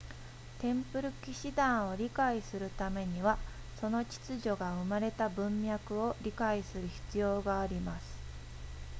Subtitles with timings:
[0.57, 3.37] テンプル騎士団を理解するためには
[3.79, 8.17] その秩序が生まれた文脈を理解する必要があります